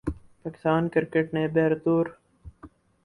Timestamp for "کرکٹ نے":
0.89-1.47